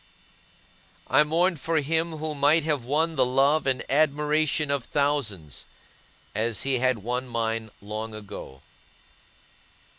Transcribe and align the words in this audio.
I 1.11 1.23
mourned 1.23 1.59
for 1.59 1.77
him 1.77 2.13
who 2.13 2.33
might 2.33 2.63
have 2.63 2.85
won 2.85 3.15
the 3.15 3.23
love 3.23 3.67
and 3.67 3.85
admiration 3.87 4.71
of 4.71 4.85
thousands, 4.85 5.65
as 6.33 6.63
he 6.63 6.79
had 6.79 7.03
won 7.03 7.27
mine 7.27 7.69
long 7.83 8.15
ago. 8.15 8.63